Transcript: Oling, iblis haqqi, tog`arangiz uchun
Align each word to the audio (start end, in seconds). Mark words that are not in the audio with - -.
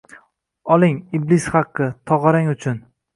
Oling, 0.75 0.95
iblis 1.19 1.45
haqqi, 1.57 1.91
tog`arangiz 2.13 2.55
uchun 2.59 2.81